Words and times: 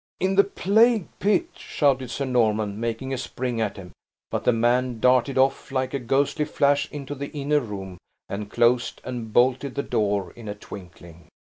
"In 0.19 0.33
the 0.33 0.43
plague 0.43 1.05
pit!" 1.19 1.49
shouted 1.55 2.09
Sir 2.09 2.25
Norman, 2.25 2.79
making 2.79 3.13
a 3.13 3.19
spring 3.19 3.61
at 3.61 3.77
him; 3.77 3.91
but 4.31 4.45
the 4.45 4.51
man 4.51 4.99
darted 4.99 5.37
off 5.37 5.71
like 5.71 5.93
a 5.93 5.99
ghostly 5.99 6.43
flash 6.45 6.89
into 6.91 7.13
the 7.13 7.29
inner 7.33 7.59
room, 7.59 7.99
and 8.27 8.49
closed 8.49 8.99
and 9.03 9.31
bolted 9.31 9.75
the 9.75 9.83
door 9.83 10.31
in 10.31 10.47
a 10.47 10.55
twinkling. 10.55 11.27